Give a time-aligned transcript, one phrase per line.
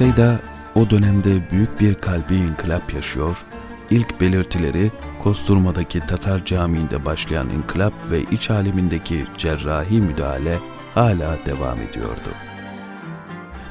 [0.00, 0.38] Seyda
[0.74, 3.36] o dönemde büyük bir kalbi inkılap yaşıyor,
[3.90, 4.90] ilk belirtileri
[5.22, 10.58] Kosturma'daki Tatar Camii'nde başlayan inkılap ve iç alemindeki cerrahi müdahale
[10.94, 12.30] hala devam ediyordu.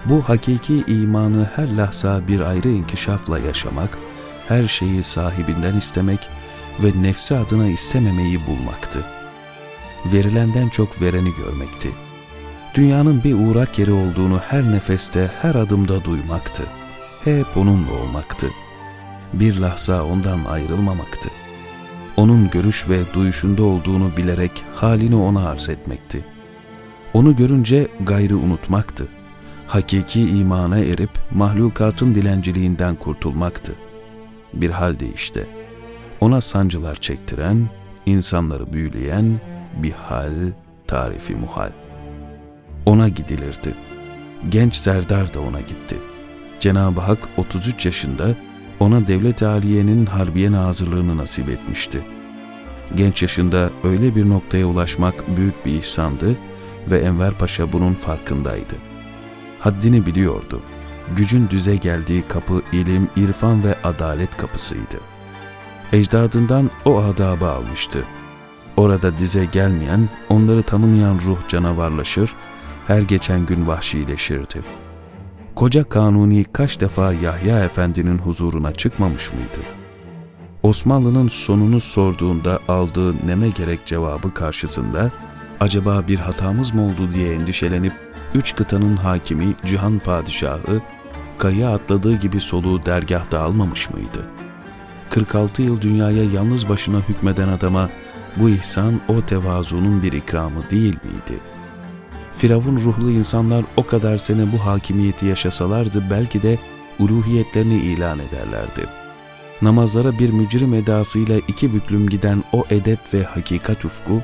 [0.06, 3.98] Bu hakiki imanı her lahza bir ayrı inkişafla yaşamak,
[4.48, 6.30] her şeyi sahibinden istemek
[6.84, 9.00] ve nefsi adına istememeyi bulmaktı.
[10.06, 11.90] Verilenden çok vereni görmekti.
[12.76, 16.64] Dünyanın bir uğrak yeri olduğunu her nefeste, her adımda duymaktı.
[17.24, 18.48] Hep onunla olmaktı.
[19.34, 21.30] Bir lahza ondan ayrılmamaktı.
[22.18, 26.26] Onun görüş ve duyuşunda olduğunu bilerek halini ona arz etmekti.
[27.14, 29.08] Onu görünce gayrı unutmaktı.
[29.68, 33.76] Hakiki imana erip mahlukatın dilenciliğinden kurtulmaktı.
[34.54, 35.48] Bir halde işte.
[36.22, 37.70] Ona sancılar çektiren,
[38.06, 39.40] insanları büyüleyen
[39.78, 40.52] bir hal,
[40.88, 41.72] tarifi muhal.
[42.86, 43.74] Ona gidilirdi.
[44.50, 45.98] Genç Serdar da ona gitti.
[46.60, 48.36] Cenab-ı Hak 33 yaşında
[48.80, 52.02] ona Devlet-i Aliye'nin Harbiye Nazırlığını nasip etmişti.
[52.96, 56.36] Genç yaşında öyle bir noktaya ulaşmak büyük bir ihsandı
[56.92, 58.76] ve Enver Paşa bunun farkındaydı.
[59.60, 60.62] Haddini biliyordu.
[61.18, 65.00] Gücün düze geldiği kapı ilim, irfan ve adalet kapısıydı.
[65.94, 68.04] Ecdadından o adabı almıştı.
[68.78, 72.34] Orada dize gelmeyen, onları tanımayan ruh canavarlaşır,
[72.90, 74.62] her geçen gün vahşileşirdi.
[75.56, 79.68] Koca Kanuni kaç defa Yahya Efendi'nin huzuruna çıkmamış mıydı?
[80.64, 85.12] Osmanlı'nın sonunu sorduğunda aldığı neme gerek cevabı karşısında
[85.60, 87.94] acaba bir hatamız mı oldu diye endişelenip
[88.34, 90.82] üç kıtanın hakimi Cihan Padişahı
[91.38, 94.26] kayıya atladığı gibi soluğu dergahta almamış mıydı?
[95.10, 97.90] 46 yıl dünyaya yalnız başına hükmeden adama
[98.36, 101.59] bu ihsan o tevazunun bir ikramı değil miydi?
[102.40, 106.58] Firavun ruhlu insanlar o kadar sene bu hakimiyeti yaşasalardı belki de
[107.00, 108.86] uluhiyetlerini ilan ederlerdi.
[109.62, 114.22] Namazlara bir mücrim edasıyla iki büklüm giden o edep ve hakikat ufku,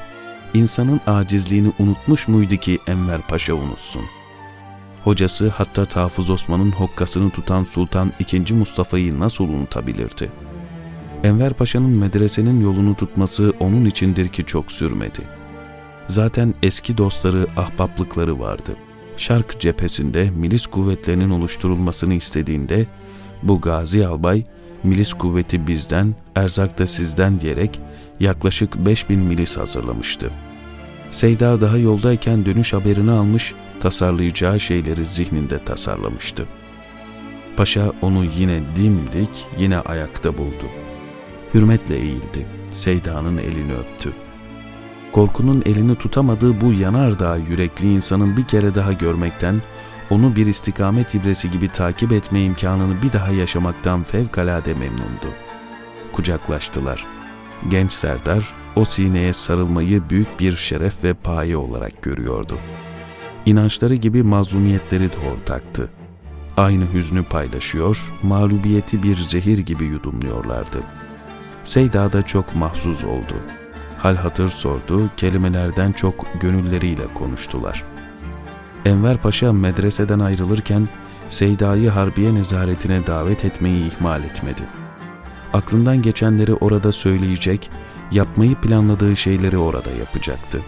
[0.53, 4.03] insanın acizliğini unutmuş muydu ki Enver Paşa unutsun?
[5.03, 8.53] Hocası hatta Tafız Osman'ın hokkasını tutan Sultan II.
[8.53, 10.31] Mustafa'yı nasıl unutabilirdi?
[11.23, 15.44] Enver Paşa'nın medresenin yolunu tutması onun içindir ki çok sürmedi.
[16.07, 18.75] Zaten eski dostları, ahbaplıkları vardı.
[19.17, 22.85] Şark cephesinde milis kuvvetlerinin oluşturulmasını istediğinde
[23.43, 24.43] bu gazi albay
[24.83, 27.79] milis kuvveti bizden, erzak da sizden diyerek
[28.19, 30.31] yaklaşık 5000 milis hazırlamıştı.
[31.11, 36.45] Seyda daha yoldayken dönüş haberini almış, tasarlayacağı şeyleri zihninde tasarlamıştı.
[37.57, 40.65] Paşa onu yine dimdik, yine ayakta buldu.
[41.53, 44.24] Hürmetle eğildi, Seyda'nın elini öptü.
[45.15, 49.55] Korkunun elini tutamadığı bu yanardağ yürekli insanın bir kere daha görmekten,
[50.09, 55.29] onu bir istikamet ibresi gibi takip etme imkanını bir daha yaşamaktan fevkalade memnundu.
[56.13, 57.05] Kucaklaştılar.
[57.69, 62.57] Genç Serdar o sineye sarılmayı büyük bir şeref ve paye olarak görüyordu.
[63.45, 65.89] İnançları gibi mazlumiyetleri de ortaktı.
[66.57, 70.77] Aynı hüznü paylaşıyor, mağlubiyeti bir zehir gibi yudumluyorlardı.
[71.63, 73.35] Seyda da çok mahzuz oldu.
[74.05, 77.83] Hal hatır sordu, kelimelerden çok gönülleriyle konuştular.
[78.85, 80.87] Enver Paşa medreseden ayrılırken
[81.29, 84.61] Seyda'yı Harbiye nezaretine davet etmeyi ihmal etmedi.
[85.53, 87.69] Aklından geçenleri orada söyleyecek,
[88.11, 90.61] yapmayı planladığı şeyleri orada yapacaktı.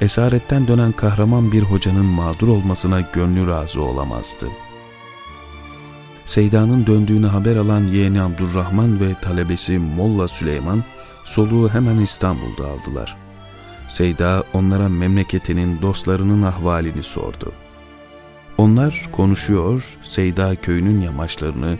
[0.00, 4.46] Esaretten dönen kahraman bir hocanın mağdur olmasına gönlü razı olamazdı.
[6.24, 10.84] Seyda'nın döndüğünü haber alan yeğeni Abdurrahman ve talebesi Molla Süleyman
[11.30, 13.16] soluğu hemen İstanbul'da aldılar.
[13.88, 17.52] Seyda onlara memleketinin, dostlarının ahvalini sordu.
[18.58, 21.78] Onlar konuşuyor, Seyda köyünün yamaçlarını,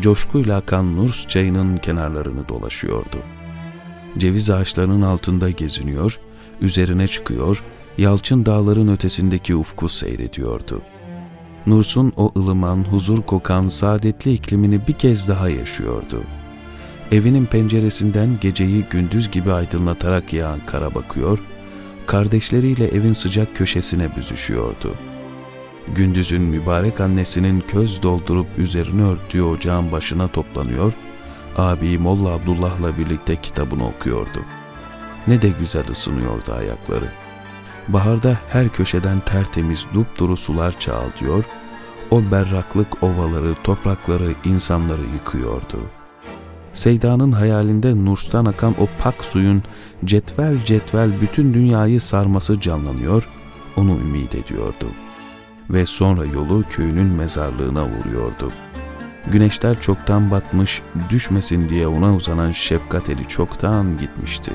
[0.00, 3.18] coşkuyla akan Nurs çayının kenarlarını dolaşıyordu.
[4.18, 6.20] Ceviz ağaçlarının altında geziniyor,
[6.60, 7.62] üzerine çıkıyor,
[7.98, 10.82] Yalçın dağların ötesindeki ufku seyrediyordu.
[11.66, 16.22] Nurs'un o ılıman, huzur kokan, saadetli iklimini bir kez daha yaşıyordu.
[17.12, 21.38] Evinin penceresinden geceyi gündüz gibi aydınlatarak yağan kara bakıyor,
[22.06, 24.94] kardeşleriyle evin sıcak köşesine büzüşüyordu.
[25.94, 30.92] Gündüzün mübarek annesinin köz doldurup üzerini örttüğü ocağın başına toplanıyor,
[31.56, 34.40] abi Molla Abdullah'la birlikte kitabını okuyordu.
[35.26, 37.08] Ne de güzel ısınıyordu ayakları.
[37.88, 41.44] Baharda her köşeden tertemiz dupduru sular çağılıyor,
[42.10, 45.99] o berraklık ovaları, toprakları, insanları yıkıyordu.''
[46.74, 49.62] Seyda'nın hayalinde Nurs'tan akan o pak suyun
[50.04, 53.28] cetvel cetvel bütün dünyayı sarması canlanıyor,
[53.76, 54.86] onu ümit ediyordu.
[55.70, 58.52] ve sonra yolu köyünün mezarlığına uğruyordu.
[59.32, 64.52] Güneşler çoktan batmış, düşmesin diye ona uzanan şefkat eli çoktan gitmişti.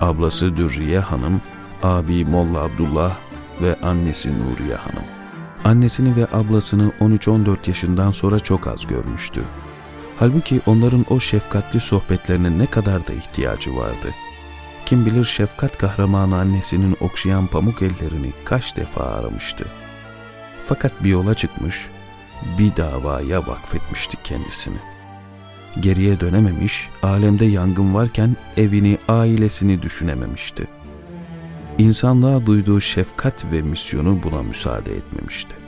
[0.00, 1.40] Ablası Dürriye Hanım,
[1.82, 3.16] abi Molla Abdullah
[3.62, 5.04] ve annesi Nuriye Hanım.
[5.64, 9.44] Annesini ve ablasını 13-14 yaşından sonra çok az görmüştü.
[10.18, 14.14] Halbuki onların o şefkatli sohbetlerine ne kadar da ihtiyacı vardı.
[14.86, 19.66] Kim bilir şefkat kahramanı annesinin okşayan pamuk ellerini kaç defa aramıştı.
[20.66, 21.86] Fakat bir yola çıkmış,
[22.58, 24.78] bir davaya vakfetmişti kendisini.
[25.80, 30.66] Geriye dönememiş, alemde yangın varken evini, ailesini düşünememişti.
[31.78, 35.67] İnsanlığa duyduğu şefkat ve misyonu buna müsaade etmemişti.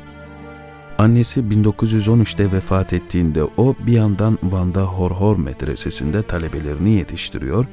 [1.01, 7.67] Annesi 1913'te vefat ettiğinde o bir yandan Van'da Horhor medresesinde talebelerini yetiştiriyor,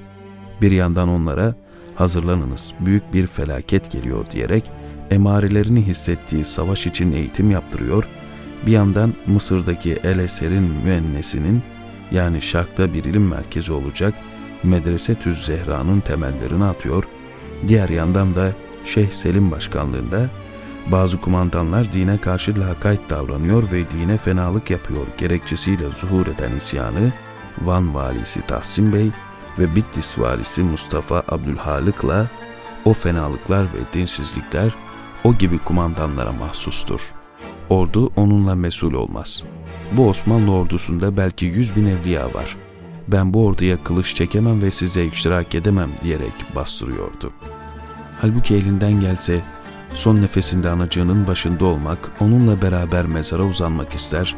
[0.62, 1.56] bir yandan onlara
[1.96, 4.72] hazırlanınız büyük bir felaket geliyor diyerek
[5.12, 8.08] emarelerini hissettiği savaş için eğitim yaptırıyor,
[8.66, 11.64] bir yandan Mısır'daki El Eser'in müennesinin
[12.12, 14.14] yani şarkta bir ilim merkezi olacak
[14.64, 17.04] Medrese Tüz Zehra'nın temellerini atıyor,
[17.68, 18.52] diğer yandan da
[18.86, 20.30] Şeyh Selim başkanlığında
[20.92, 27.12] bazı kumandanlar dine karşı lakayt davranıyor ve dine fenalık yapıyor gerekçesiyle zuhur eden isyanı
[27.62, 29.12] Van valisi Tahsin Bey
[29.60, 32.28] ve Bitlis valisi Mustafa Abdülhalık'la
[32.86, 34.72] o fenalıklar ve dinsizlikler
[35.24, 37.02] o gibi kumandanlara mahsustur.
[37.70, 39.44] Ordu onunla mesul olmaz.
[39.92, 42.58] Bu Osmanlı ordusunda belki yüz bin evliya var.
[43.08, 47.32] Ben bu orduya kılıç çekemem ve size iştirak edemem diyerek bastırıyordu.
[48.22, 49.42] Halbuki elinden gelse
[49.94, 54.36] son nefesinde anacığının başında olmak, onunla beraber mezara uzanmak ister,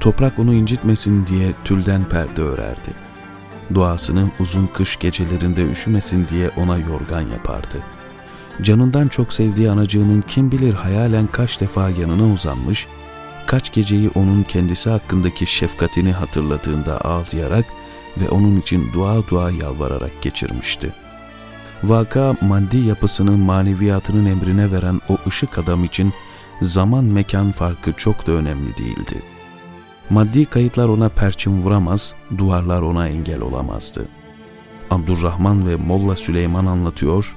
[0.00, 2.90] toprak onu incitmesin diye tülden perde örerdi.
[3.74, 7.78] Duasını uzun kış gecelerinde üşümesin diye ona yorgan yapardı.
[8.62, 12.86] Canından çok sevdiği anacığının kim bilir hayalen kaç defa yanına uzanmış,
[13.46, 17.64] kaç geceyi onun kendisi hakkındaki şefkatini hatırladığında ağlayarak
[18.20, 20.92] ve onun için dua dua yalvararak geçirmişti.
[21.84, 26.12] Vaka maddi yapısının maneviyatının emrine veren o ışık adam için
[26.62, 29.22] zaman mekan farkı çok da önemli değildi.
[30.10, 34.08] Maddi kayıtlar ona perçin vuramaz, duvarlar ona engel olamazdı.
[34.90, 37.36] Abdurrahman ve Molla Süleyman anlatıyor,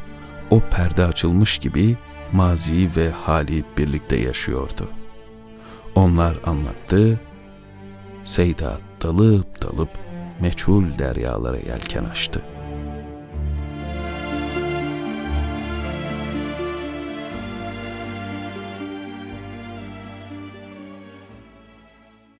[0.49, 1.97] o perde açılmış gibi
[2.33, 4.89] mazi ve hali birlikte yaşıyordu.
[5.95, 7.19] Onlar anlattı,
[8.23, 9.89] Seyda dalıp dalıp
[10.41, 12.52] meçhul deryalara yelken açtı.''